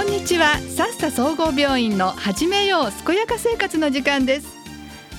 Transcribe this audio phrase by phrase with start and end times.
[0.00, 0.56] こんにちは。
[0.56, 4.48] さっさ総合病院の始めよう健やか生活の時間です。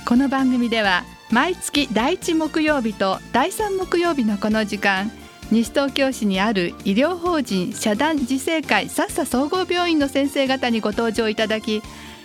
[0.08, 5.12] この番組では毎月第一木曜日と第三木曜日のこの時間
[5.52, 11.84] 西東京市にある医療法人社団自生会さっさ総合病院の先生方にご登場いただき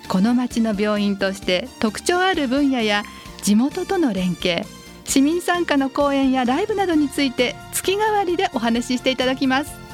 [0.09, 3.03] この町の病院として特徴ある分野や
[3.43, 4.65] 地元との連携
[5.05, 9.86] 市民参加の講演やライブなどについて月替わりでお話ししていただきます。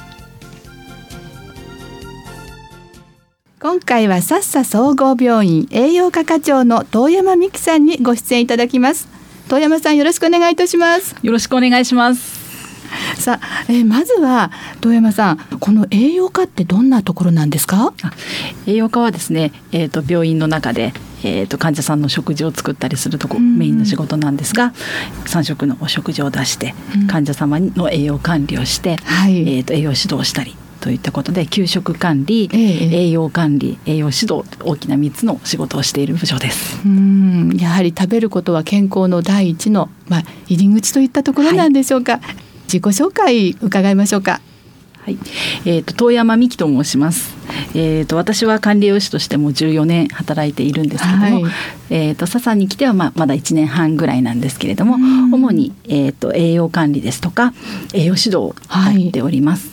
[3.62, 9.07] 今回はさっさ総合病院栄養科課長の遠山美希さんにご出演いただきます。
[9.48, 11.14] 遠山さんよろしくお願いいたします。
[11.22, 12.43] よろしくお願いします。
[13.22, 17.94] さあ、えー、まずは遠山さんこの栄養科ってどんなところなんですか？
[18.66, 24.72] 栄養科はですね、えーと、病院の中でえーと、患者さんの食事を作ったりするとこメインの仕事なんですが
[25.26, 26.74] 3食のお食事を出して
[27.08, 36.80] 患者様の栄養管理をして、はい、えーと、栄養指導をしたりといったことで給食管理、えー、栄養管理栄養指導大きな3つの仕事をしている部署です。
[36.84, 37.56] うん。
[37.56, 42.20] やはり食べることは健康の第一の、まあ、入り口といったところなんでしょうか、はい。
[42.64, 44.41] 自己紹介伺いましょうか。
[45.03, 45.19] はい、
[45.66, 47.34] えっ、ー、と遠山美希と申します。
[47.75, 51.53] えっ、ー、と私は管理栄養士としても14年働いているんですけども、はい、
[51.91, 54.97] えっ、ー、と笹に来てはまあまだ1年半ぐらいなんですけれども、
[55.33, 57.53] 主にえっ、と栄養管理ですとか
[57.94, 59.66] 栄養指導をやっております。
[59.66, 59.72] はい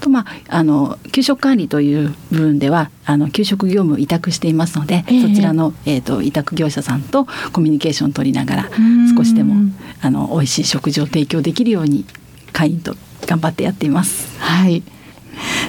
[0.00, 8.70] とまあ、あの給食管理という部分ではあの給食業務を委託していますので、えー、そちらの、えーと、委託業者さんとコミュニケーションを取りながら
[9.16, 9.54] 少しでも
[10.00, 12.04] あの美味しい食事を提供できるように
[12.52, 12.94] 会員と
[13.26, 14.38] 頑張ってやっています。
[14.40, 14.82] はい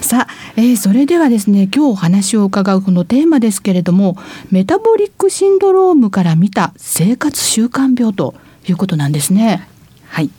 [0.02, 4.16] さあ、えー、それではですね今日お話を伺うこのテーマですけれども
[4.50, 8.34] メタボリックシンドロームから見た生活習慣病と
[8.70, 9.68] いうことなんですね。
[10.10, 10.30] はい、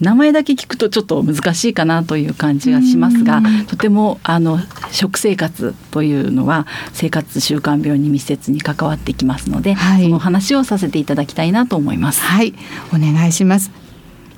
[0.00, 4.58] 名前だけ聞くとちょっと難しいかなという感じがしますがとてもあの
[4.90, 12.22] 食生活というのは生活習慣病に密接に関わってきますので、はい、その話をさせていただきたいなと思います。
[12.22, 12.54] はい、
[12.94, 13.70] お願いします。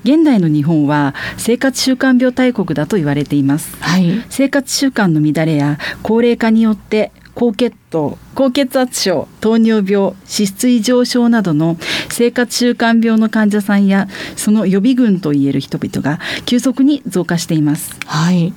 [0.03, 11.77] 現代の日本は生活習慣病大国だと言われています、はい、生活習慣の乱れや高齢化によって高血糖高血圧症糖尿病脂質異常症などの
[12.09, 17.95] 生活習慣病の患者さんやその予備軍といえる人々が急速に増加しています。
[18.05, 18.53] はい。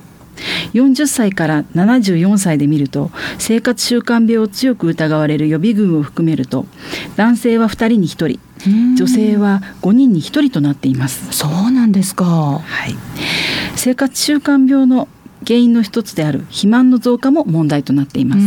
[0.73, 3.09] 40歳から74歳で見ると
[3.39, 6.65] 生活習慣病を強く疑われる予備軍を含めると
[7.15, 11.31] 男性は2人に1人女性は5人に1人となっています。
[11.31, 12.95] そうなんですか、はい、
[13.75, 15.07] 生活習慣病の
[15.45, 18.41] 原因の一つである肥満の増加も問題となっています。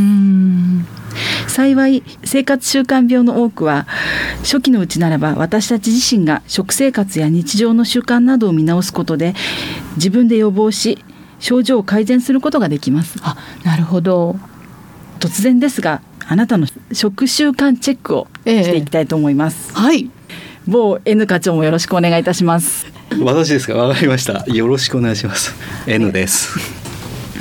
[1.49, 3.87] 幸い生活習慣病の多くは
[4.41, 9.35] 初期のうちならば私たち自身が食生活や日常の習慣などを見直すことで
[9.97, 11.03] 自分で予防し
[11.41, 13.19] 症状を改善することができます。
[13.23, 14.37] あなるほど。
[15.19, 20.11] 突然ですがあなたの食習慣チェックをしていきたいと思います、えー、はい。
[20.67, 22.87] 某 N 課長もよろしくお願いいたします。
[23.23, 23.75] 私ですか？
[23.75, 24.45] わかりました。
[24.47, 25.55] よろしくお願いします。
[25.87, 26.78] N です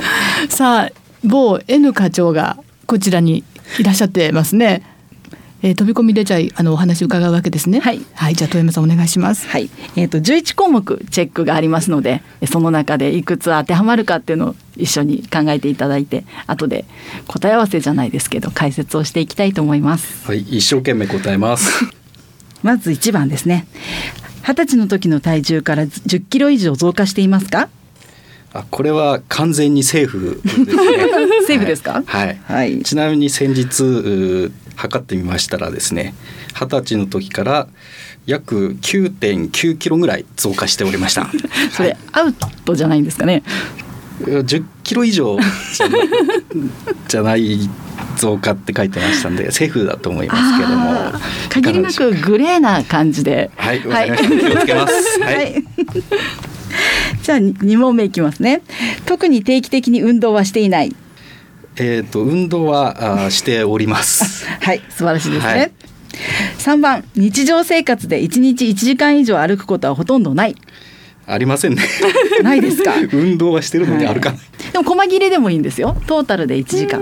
[0.48, 0.90] さあ
[1.24, 3.44] 某 N 課長がこちらに
[3.78, 4.82] いらっしゃってますね
[5.60, 7.80] えー、飛び込みでじゃあのお話伺うわけですね。
[7.80, 8.00] はい。
[8.14, 9.48] はい、じゃあ富山さんお願いします。
[9.48, 9.68] はい。
[9.96, 16.84] えっ、ー、と十一項目チェックがありますので、その中でいくつ当てはまるかっていうのを一緒に考えていただいて、後で
[17.26, 20.28] 答え合わせじゃないですけど解説をしていきたいと思います。
[20.28, 21.86] はい、一生懸命答えます。
[22.62, 23.66] まず一番ですね。
[24.46, 27.68] 二十歳の時の体重から十キロ以上増加していますか？
[28.52, 30.66] あこれは完全にセーフですね。
[31.46, 32.02] セーフですか？
[32.06, 32.40] はい。
[32.46, 36.14] はい、ちなみに先日測ってみましたらですね
[36.54, 37.66] 二十歳の時から
[38.26, 41.28] 約9.9キロぐらい増加しておりました。
[41.72, 43.42] それ、アウトじゃないんですかね
[44.22, 45.38] ？10キロ以上
[47.08, 47.68] じゃない
[48.16, 51.12] 増加って書いてましたんでセーフだと思いますけども。
[51.50, 53.50] 限りなくグレーな感じで。
[53.56, 55.20] はいわかりました、気をつけます。
[55.22, 55.64] はい、
[57.22, 58.62] じゃあ2問目いきますね
[59.06, 60.94] 特に定期的に運動はしていない
[61.80, 64.46] えっ、ー、と運動はあしております。
[64.60, 65.52] はい素晴らしいですね。
[65.52, 65.72] はい、
[66.58, 70.56] 3番日常生活で1日1時間以上歩くことはほとんどない。
[71.26, 71.82] ありませんね。
[72.42, 72.94] ないですか？
[73.12, 74.38] 運動はしてるのに歩かない。
[74.38, 75.96] はい、でも細切れでもいいんですよ。
[76.06, 77.00] トータルで1時間。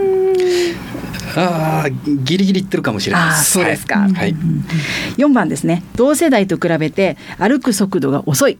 [1.38, 4.08] ああギリギリいってるかもしれないそうですか。
[4.12, 4.34] はい。
[5.16, 5.82] 4番ですね。
[5.94, 8.58] 同世代と比べて歩く速度が遅い。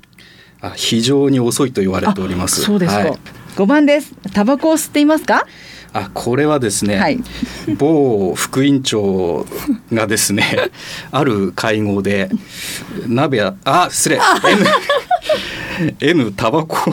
[0.67, 2.63] あ非常に遅いと言われております。
[2.63, 2.99] そうですか。
[3.01, 3.19] はい、
[3.57, 4.15] 5番です。
[4.33, 5.47] タバコを吸っていますか？
[5.93, 7.19] あこれはですね、はい、
[7.79, 9.47] 某副委員長
[9.93, 10.45] がですね
[11.11, 12.29] ある会合で
[13.07, 14.19] 鍋あ失礼。
[16.01, 16.93] N, N タバコ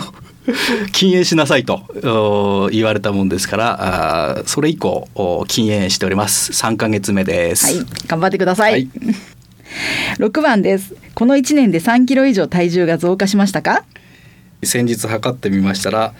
[0.91, 5.07] 禁煙しなさいと言われたもんですからあそれ以降
[5.47, 6.51] 禁煙しております。
[6.51, 7.65] 3ヶ月目です。
[7.65, 7.85] はい。
[8.07, 8.89] 頑張ってください、はい、
[10.17, 13.83] 6番ですこの1年で3キロ以上体重が増加しましたか？
[14.63, 16.13] 先日測ってみましたら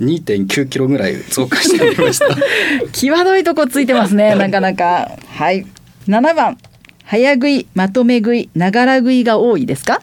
[0.00, 2.26] 2.9キロぐらい増加しておりました。
[2.92, 5.10] 際どいとこついてますねなかなか。
[5.28, 5.66] はい。
[6.06, 6.58] 7番。
[7.04, 10.00] 早食いまとめ食いながら食いが多いですか？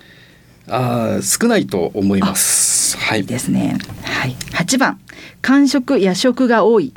[0.68, 2.98] あ少ないと思います。
[2.98, 3.24] はい。
[3.26, 3.78] ですね。
[4.04, 4.36] はい。
[4.54, 5.00] 8番。
[5.42, 6.94] 間食夜食が多い。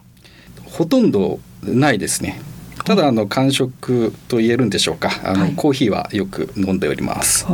[0.65, 2.41] ほとんどないですね
[2.87, 5.11] ただあの間食と言えるんでしょうか。
[5.25, 7.53] あの、はい、コーヒーはよく飲んでおります、はい、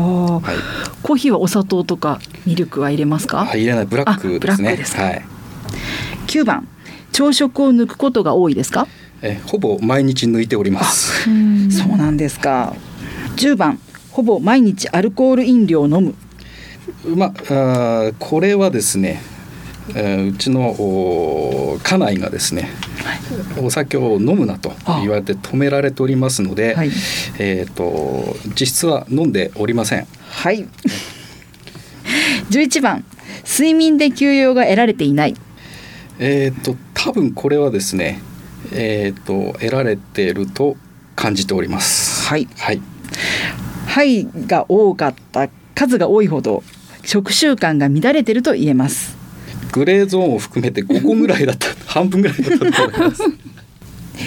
[1.02, 3.86] コーヒーはお砂糖とかミルクは入れますか、はい、入れない。
[3.86, 4.76] ブラックですね。
[4.76, 5.24] はい。
[6.26, 6.68] 9番。
[7.12, 8.86] 朝食を抜くことが多いですか？
[9.22, 11.24] えほぼ毎日抜いております。
[11.24, 11.30] そ
[11.94, 12.76] うなんですか。
[13.36, 13.78] 10番。
[14.10, 16.14] ほぼ毎日アルコール飲料を飲む。
[17.16, 19.22] まあこれはですね
[19.94, 22.70] えー、うちの家内がですね、はい、
[23.60, 26.90] お酒を飲むなと言われて止められておりますので、はい、
[27.38, 30.06] えっ、ー、と実質は飲んでおりません。
[30.30, 30.66] はい。
[32.50, 33.04] 11番
[33.44, 35.34] 睡眠で休養が得られていない。
[36.18, 38.20] えっ、ー、と多分これはですね、
[38.72, 40.76] えっ、ー、と得られていると
[41.16, 42.28] 感じております。
[42.28, 42.48] はい。
[42.58, 42.80] はい。
[43.86, 46.62] はいが多かった数が多いほど
[47.04, 49.11] 食習慣が乱れていると言えます。
[49.72, 53.22] グレーゾーンを含めて5個ぐらいだった 半分ぐらいだったと思います。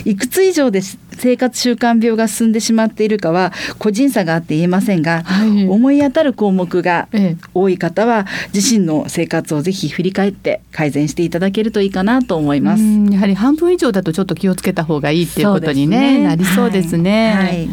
[0.04, 0.82] いくつ以上で
[1.12, 7.08] 生活習慣病が進んでしまっているかは個人差があって言えませんが、はい、思い当たる項目が
[7.54, 12.84] 多い方は自身の生活をぜひ振り返って改善していただけるといいかなと思います。
[13.12, 17.34] やはり半分以上だとちょっと気をつけた方がいいっていうことにね、ね、なりそうですね。
[17.34, 17.70] はい、はい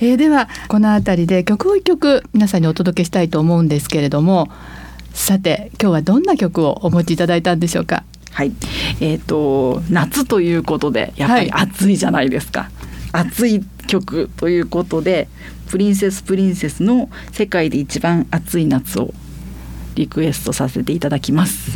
[0.00, 4.48] えー、ではこの辺りで曲を一曲皆さんにお届けしたいと思うんですけれども
[5.12, 8.04] さて今日はどんな曲をお持ちいただいたんでしょうか？
[8.32, 8.52] はい、
[9.00, 12.70] えっ、ー、と夏ということでやっぱり暑いじゃないですか。
[13.12, 15.28] はい、暑い曲ということで
[15.68, 19.12] プリンセスプリンセスの世界で一番暑い夏を
[19.94, 21.70] リクエストさせていただきます。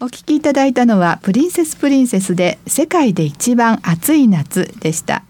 [0.00, 5.24] お聞きいただいたのはプリンセスプリンセスで世界で一番暑い夏でした。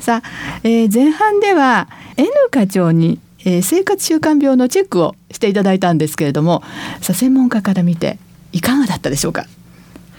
[0.00, 6.62] さあ、えー、前半では N 課長にえー、生活習慣病のチェックをしていただいたんですけれども
[7.00, 8.18] さあ専門家から見て
[8.52, 9.46] いかがだったでしょうか？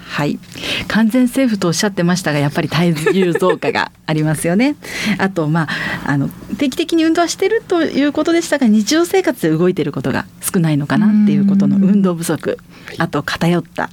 [0.08, 0.40] はい。
[0.88, 4.76] 完全セーフとおっしゃってましたがやっぱり体重増加がありますよね。
[5.20, 5.70] あとまあ
[6.06, 6.28] あの
[6.58, 12.58] 定期的に運動はしてるということでしたが日常生活で動いていることが少ないのかなっていうことの運動不足。
[12.98, 13.90] あと偏った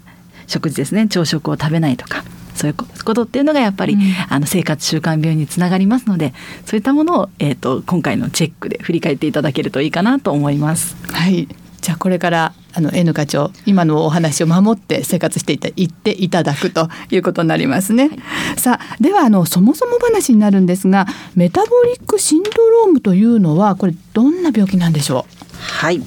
[0.49, 1.07] 食事ですね。
[1.09, 2.25] 朝食を食べないとか
[2.59, 6.35] そういうことっていうのがやっぱり、うん、あの生活習慣病につながりますので
[6.67, 10.97] そういったものを、えーと、今回のチェックで振り返っていただけるといいかなと思います。
[11.13, 11.49] はい。
[11.81, 18.09] じゃあこれからあの N 課長今のお話を守って生活していた言っていただくということになりますね。
[18.09, 21.07] はい、さあではあのそもそも話になるんですが
[21.37, 25.45] メタボリックシンドロームというのはこれどんな病気なんでしょう？
[25.57, 26.03] はい。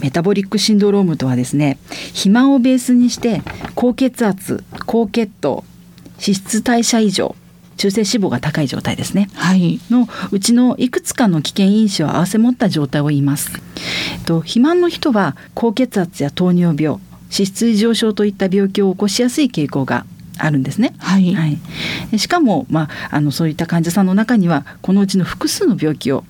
[0.00, 1.78] メタボリックシンドロームとはですね
[2.08, 3.42] 肥満をベースにして
[3.76, 5.64] 高血圧高血糖
[6.20, 7.34] 脂質代謝異常
[7.78, 13.52] 中性脂肪が高い状態ですね、はい、のうちのいくつかの危険因子を合わせ持った状態を言います。
[14.26, 16.98] と肥満の人は高血圧や糖尿病
[17.30, 20.04] 脂質異常症といった病気を起こしやすい傾向が
[20.38, 20.94] あるんですね。
[20.98, 21.46] はい、は
[22.12, 26.24] い、しかも、まあ、あのそういった患者さんの中にはこのうちの複数の病気を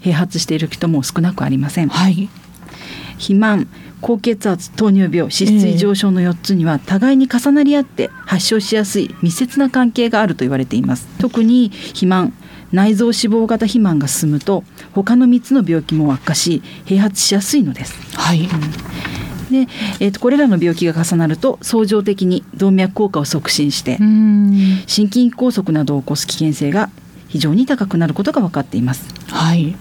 [0.00, 1.88] 併発している人も少なくありません。
[1.88, 2.28] はい、
[3.18, 3.68] 肥満
[4.00, 11.08] 高血圧糖尿病脂質異常症の4つには互いに重なり合って発症しやすい密接な関係があると言われています。
[11.18, 12.32] 特に肥満
[12.72, 17.94] 内臓脂肪型肥満が進むと他の3つの病気も悪化し併発しやすいのです。
[18.16, 18.48] はい、うん。
[19.50, 19.70] で、
[20.00, 23.96] えーと、これらの病気が重なると相乗的に動脈硬化を促進して
[24.86, 26.90] 心筋梗塞などを起こす危険性が
[27.28, 29.04] 非常に高くなることが分かっています。
[29.28, 29.76] はい、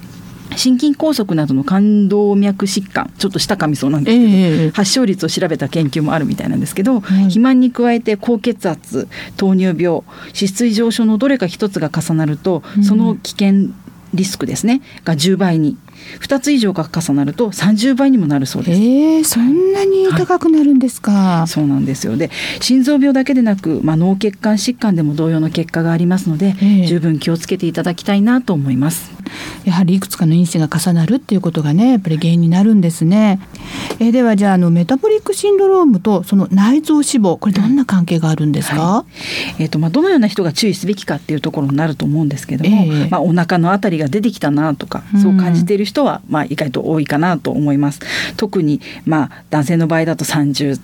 [0.58, 9.08] 心筋梗塞などの冠動脈疾患ちょっと下噛みそうなんですけど、えー、発症率を調べた研究もあるみたいなんですけど、肥満に加えて高血圧
[9.38, 13.74] 糖尿病脂質異常症のどれか一つが重なると、その危険
[14.14, 15.78] リスクですねが10倍に
[16.22, 18.82] 2つ以上が重なると30倍にもなるそうです。
[18.82, 29.12] えー、そんなに高くなるんですか、はい、そうなんですよで心臓病だけでなく、まあ、脳血管疾患でも同様の結果がありますので、えー、十分気をつけていただきたいなと思います。
[29.66, 33.40] やはりいくつかの因子が重なるっていうことがねやっぱり原因になるんですね。
[34.00, 38.82] えー、ではじゃああのメタボリックシンドロームとその内臓脂肪これどんな関係があるんですか？
[38.82, 39.06] は
[39.60, 48.00] い、えっ、ー、とまあどのような人が注意すべきかっていうところになると思うんですけども、えー、まあお腹のあたりが出てきたなとかそう感じている人はまあ意外と多いかなと思います。
[48.38, 50.80] 特にまあ男性の場合だと30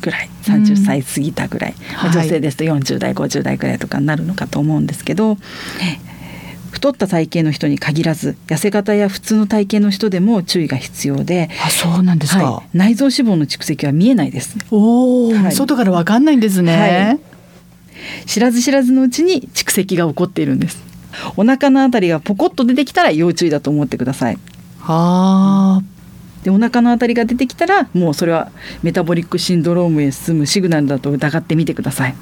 [0.00, 5.36] ぐらい30歳過ぎたぐらい、うん、女性ですと40代50代ぐらいとかになるのかと思うんですけど、
[6.70, 14.56] 太った体型の人に限らず痩せ型や普通の体型の人でも注意が必要であそうなんですか、はい、内臓脂肪の蓄積は見えないです。
[14.70, 20.82] おお、はい、外からわかんないんですね、はい、知らず知らずのうちに蓄積が起こっているんです
[21.36, 24.38] お腹のあたりがポコッと出てきたら要注意だと思ってください。
[24.80, 25.82] はあ。
[26.42, 28.50] でお腹のあたりが出てきたらもうそれは
[28.82, 32.14] メタボリックシンドロームへ進むシグナルだと疑ってみてください。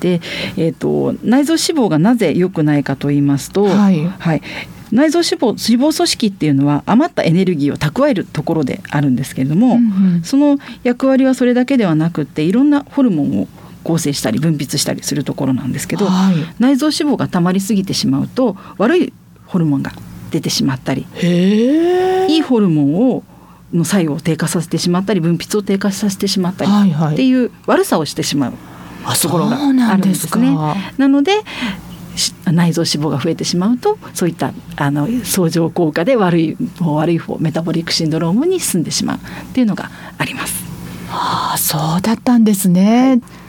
[0.00, 0.20] で、
[0.56, 4.42] えーと、内臓脂肪がなぜ良くないかと言いますと、はい、はい、
[4.90, 13.48] 内臓脂肪脂肪組織っていうのは余ったエネルギーを蓄えるところであるんですけれども、うんうん、その役割はそれだけではなくっていろんなホルモンを
[13.84, 19.12] 合成したり分泌したりするところなんですけど、はい、内臓脂肪が溜まりすぎてしまうと悪い
[19.46, 19.92] ホルモンが
[20.30, 23.22] 出てしまったりいいホルモンを
[23.72, 28.52] の作用を低下させてしまったり分泌を低下させてしまったりっていう悪さをしてしまう
[29.20, 30.56] ところがあるんですね。
[30.98, 31.32] なので
[32.44, 39.20] 内臓脂肪が増えてしまうとそういったあの相乗効果で悪い方悪い方メタボリックシンドロームに進んでしまうっ
[39.54, 40.62] ていうのがあります。
[41.10, 43.08] ああそうだったんですね。
[43.08, 43.41] はい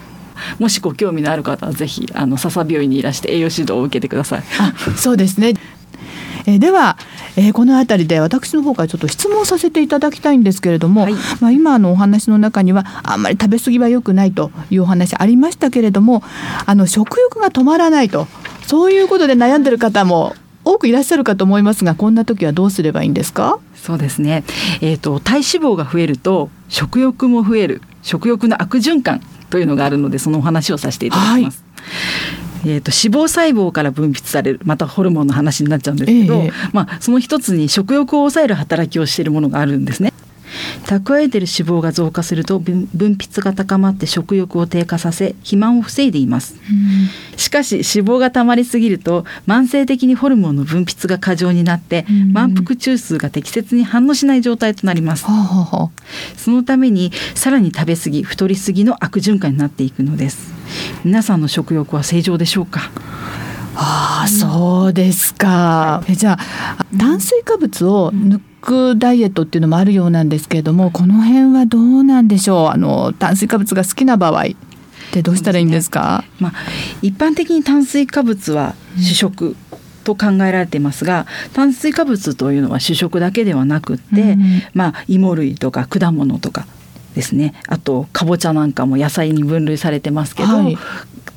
[0.59, 4.43] もしご興味のある方はぜひあの笹病院にいらして栄養指導を受けてください。
[4.59, 5.53] あそうですね。
[6.45, 6.97] えー、では、
[7.37, 16.21] えー、この辺りで私の方からちょっと質問させていただきたいんですけれども、はい、まあ、今のお話の中にはあんまり食べ過ぎは良くないというお話ありましたけれども
[16.65, 18.27] あの食欲が止まらないと
[18.67, 20.35] そういうことで悩んでる方も
[20.65, 23.59] 多くいらっしゃるかと思いますがこんな時はどうすればいいんですか？
[23.75, 24.43] そうですね、
[24.81, 27.81] えーと、体脂肪が増えると食欲も増える。
[28.01, 29.21] 食欲の悪循環
[29.53, 31.63] というのがあるのでそのお話をさせていただきます。
[31.63, 40.11] はいえーと、脂肪細胞から分泌されるまたホルモンの話になっちゃうんですけど、えー、まあ、その一つに食欲を抑える働きをしているものがあるんですね。
[40.85, 55.25] 蓄えている脂肪が増加すると分泌が高まって食欲を低下させ肥満を防いでいます、うん、しかし脂肪がたまりすぎると慢性的にホルモンの分泌が過剰になって、うん、満腹中枢が適切に反応しない状態となります、
[56.37, 60.53] そのためにさらに食べ過ぎ太りすぎの悪循環になっていくのです。
[61.03, 62.91] 皆さんの食欲は正常でしょうか？
[63.75, 66.03] ああ、そうですか。
[66.07, 72.67] えじゃあ炭水化物を抜くダイエットっていうのもあるようなんですけれども、この辺はどうなんでしょう？
[72.69, 74.45] あの炭水化物が好きな場合っ
[75.11, 76.23] てどうしたらいいんですか？
[76.37, 76.53] すね、まあ
[77.01, 79.55] 一般的に炭水化物は主食。
[80.03, 86.67] と考えられていますが炭水化物というのは主食だけではなくって、うん、まあ芋類とか果物とか
[87.15, 90.77] ですねあとかぼちゃなんかも野菜に分類されてますけど、はい、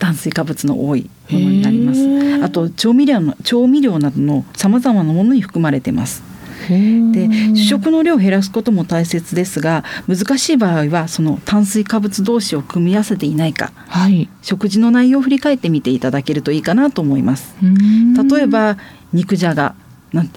[0.00, 6.24] 炭水化物の多いものになりますあと調味料の調味料などのさまざまなものに含まれてます
[6.68, 17.54] で主食の量を減らすことも大切ですが難しい場合はその炭水化物同士を組み合わせていないか、はい、食事の内容を振り返ってみていただけるといいかなと思います。
[17.60, 18.76] 例えば
[19.12, 19.74] 肉じゃが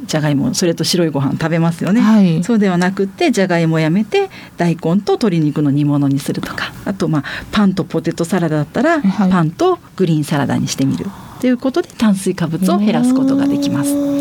[0.05, 6.74] じゃがいもそれと白いご飯食べますよね、はい、そうではなくてじゃがいもやめて大根と鶏肉の煮物にするとか。
[6.86, 11.05] あとまあパンとポテトサラダだったら、はい、パンとグリーンサラダにしてみる。
[11.39, 14.18] ということで炭水化物を減らすことができます。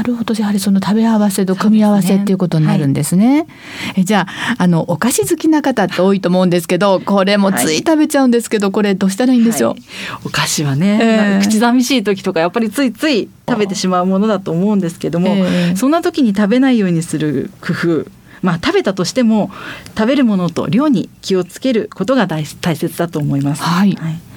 [0.00, 0.32] なるほど。
[0.32, 3.20] やはりその食べ合わせと組み合わせっていうことになるんですね。
[3.20, 9.80] すねはい、えじゃああのお菓子好きな方って多いと思うんですけどこれもつい食べちゃうんですけど、これどうしたらいいんでしょう、はい、
[10.24, 18.10] お菓子はね、えー、口寂しい時とかやっぱりついつい食べてしまうものだと思うんですけども、えー、そんな時に食べないようにする工夫
[18.42, 19.50] まあ、食べたとしても
[19.98, 23.62] 食べるものと量に気をつけることが大切だと思います。
[23.62, 24.29] はい、はい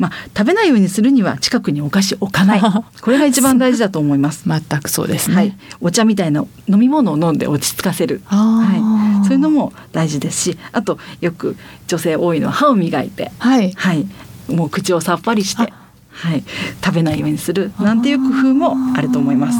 [0.00, 2.60] まあ、食べないようにするには近くにお菓子置かない。
[3.02, 4.44] これが一番大事だと思います。
[4.46, 14.06] 全くそうですね、はい、お茶みたいな飲み物を飲んで落ち着かせる、はい、そういうのも大事ですしあとよく女性多いのは歯を磨いて、はい、はい、
[14.48, 15.72] もう口をさっぱりして。
[16.12, 16.44] はい、
[16.84, 17.72] 食べないようにする。
[17.80, 19.58] なんていう工夫もあると思います。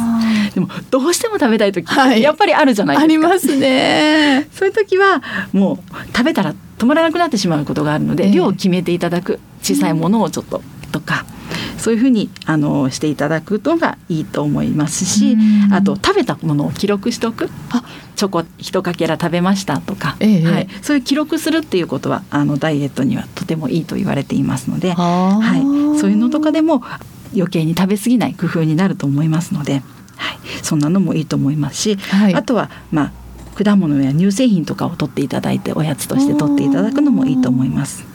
[0.55, 3.05] でもどうしても食べたい時、はい、やっぱりあるじゃないですか。
[3.05, 4.47] ありますね。
[4.53, 9.41] そういう時はもう食べたら止まらなくなってしまうことがあるので、えー、量を決めていただく
[9.75, 10.63] 小さいものをちょっと
[10.93, 11.25] とか。
[11.79, 15.37] そういうふうにあのしていただくのがいいと思いますし、
[15.73, 17.49] あと食べたものを記録しておく。
[18.17, 25.41] チョコ一かけら食べましたとか、ええ、はい、そういう記録するっていうことはあのダイエットにはとてもいいと言われていますので、は
[25.97, 26.83] い、そういうのとかでも
[27.35, 29.83] 余計に食べ過ぎない工夫になると思いますので、
[30.17, 33.05] はい、そんなのもいいと思いますし、はい、あとはま
[33.57, 38.10] あ果物や乳製品とかを取っていただいておやつとして取っていただくのもいいと思います。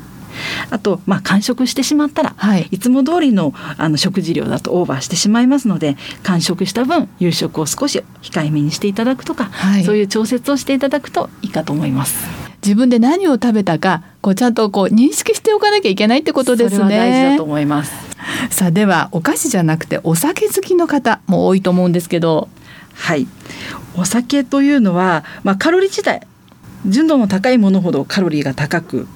[0.69, 12.45] あと、まあ、完食してしまったら、はい、いつも通りのあの食事量だとオーバーしてしまいますので完食した分夕食を少し控えめにしていただくとか、はい、そういう調節をしていただくといいかと思います。
[12.63, 16.97] 自分で何を食べたかこうちゃんとこう認識しておかなきゃいけないってことですね。
[16.97, 17.93] 大事だと思います。
[18.49, 22.49] さあではお菓子じゃなくてお酒好きの方も多いと思うんですけど。
[22.95, 23.27] はい。
[23.97, 26.25] お酒というのは、まあ、カロリー自体
[26.87, 29.07] 純度の高いものほどカロリーが高く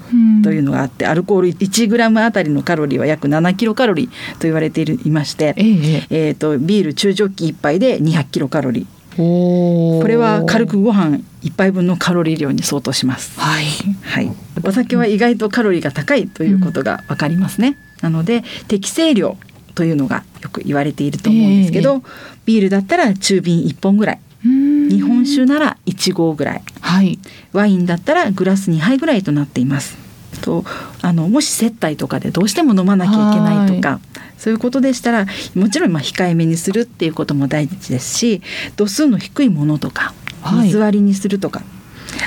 [0.44, 9.00] というのがあって、アルコール1グラムあたりのカロリーは約7キロカロリーと言われていまして、えー、えーとビール中ジョッキ1杯で200キロカロリー。
[9.20, 13.38] これは軽くご飯一杯分のカロリー量に相当します。
[13.40, 13.66] はい、
[14.02, 14.32] はい、
[14.64, 17.78] お酒は意外とカロリーが高いということがわかりますね。
[18.04, 19.38] うん、なので適正量
[19.76, 22.04] というのがよく言われていると思うんですけど、えー、
[22.46, 24.20] ビールだったら中瓶1本ぐらい。
[24.90, 27.20] 日本酒なら1合ぐらい、はい、
[27.54, 29.98] ワインだったらグラス2杯ぐらいとなっています。
[30.42, 30.64] と
[31.02, 34.00] あのもし接待とかでどうしても飲まなきゃいけないとか
[34.38, 38.42] そういうことでしたらもちろんまあ控えめにするっていうことも大事ですし
[38.78, 40.14] 度数の低いものとか
[40.62, 41.79] 水割りにするとか、はい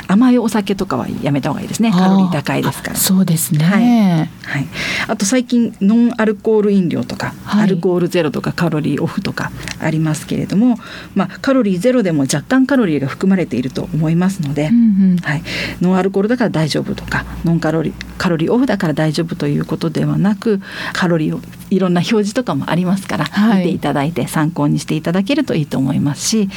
[0.07, 1.93] 甘いお酒とかはやめた方がいいですね。
[1.93, 2.97] カロリー高いですから。
[2.97, 4.69] そうですね、はい、はい、
[5.09, 10.79] あと最近ノンアルコール飲料とか、はい、アルコールゼロとかカロリーオフとかありますけれども、
[11.15, 15.43] まあ、カロリーゼロでも若干カロリーが含まれていると思いますので、うんうん、はい、
[15.81, 20.61] ノンアルコールだから大丈夫とかノンカロリーカロリーオフだから大丈夫ということではなく
[20.93, 21.41] カロリーを
[21.75, 26.49] いろんな表示とかもありますから、はい、見ていただいて参考にしていただけるといいと思いますし、うん。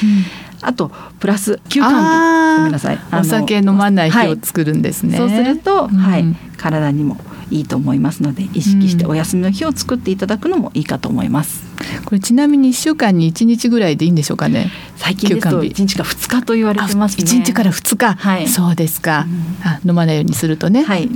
[0.61, 2.57] あとプラス休館日。
[2.57, 2.99] ごめんなさい。
[3.13, 6.25] お酒飲まない日を作るんですね、はい、そうすると、うん、はい。
[6.57, 7.17] 体にも
[7.51, 11.63] いいと思いますので意識してお休みの日を作っていただくのもいいかと思います。
[12.05, 14.71] これちなみに1週間に1日ぐらいでいいんでしょうかね？
[14.95, 15.95] 最近ですと1日。
[15.95, 17.23] か2日と言われてますね。
[17.23, 20.83] 1日から2日、はい、そうですか、うん、あ飲まないようにするとね。
[20.83, 21.09] はい、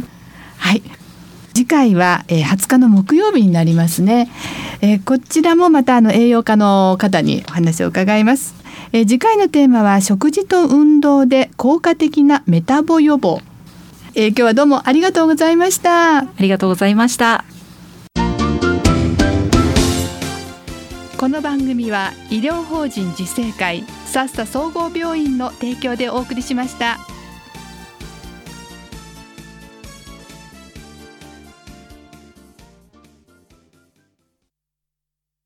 [0.57, 0.83] はい
[1.53, 4.29] 次回は、えー、20日の木曜日になりますね、
[4.81, 8.55] えー、こちらもまたあの栄養科の方にお話を伺います。
[8.91, 13.41] えー、次回のテーマは食事と運動で効果的なメタボ予防、
[14.15, 16.19] えー、今日はどうもありがとうございました。
[16.19, 17.45] ありがとうございました。
[21.17, 26.97] この番組は医療法人自生会さっさ総合病院の提供でお送りしました。